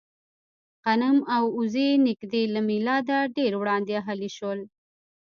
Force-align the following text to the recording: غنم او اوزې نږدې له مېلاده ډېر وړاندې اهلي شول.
غنم 0.83 1.17
او 1.35 1.43
اوزې 1.57 1.89
نږدې 2.07 2.43
له 2.53 2.59
مېلاده 2.69 3.17
ډېر 3.37 3.51
وړاندې 3.57 3.93
اهلي 4.01 4.29
شول. 4.37 4.59